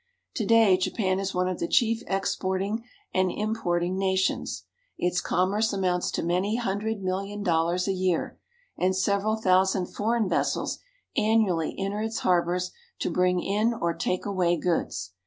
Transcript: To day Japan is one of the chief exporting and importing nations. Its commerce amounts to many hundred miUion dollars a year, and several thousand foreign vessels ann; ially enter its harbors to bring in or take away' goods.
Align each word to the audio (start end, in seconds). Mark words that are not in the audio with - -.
To 0.37 0.47
day 0.47 0.77
Japan 0.77 1.19
is 1.19 1.35
one 1.35 1.47
of 1.47 1.59
the 1.59 1.67
chief 1.67 2.01
exporting 2.07 2.83
and 3.13 3.31
importing 3.31 3.99
nations. 3.99 4.63
Its 4.97 5.21
commerce 5.21 5.73
amounts 5.73 6.09
to 6.13 6.23
many 6.23 6.55
hundred 6.55 7.03
miUion 7.03 7.43
dollars 7.43 7.87
a 7.87 7.91
year, 7.93 8.39
and 8.75 8.95
several 8.95 9.35
thousand 9.35 9.93
foreign 9.93 10.27
vessels 10.27 10.79
ann; 11.15 11.41
ially 11.45 11.75
enter 11.77 12.01
its 12.01 12.21
harbors 12.21 12.71
to 12.97 13.11
bring 13.11 13.41
in 13.43 13.75
or 13.75 13.93
take 13.93 14.25
away' 14.25 14.57
goods. 14.57 15.11